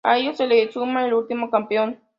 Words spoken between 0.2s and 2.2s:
se les suma el último campeón.